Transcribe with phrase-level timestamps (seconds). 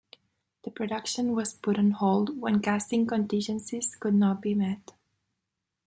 [0.63, 4.93] The production was put on hold when casting contingencies could not be met.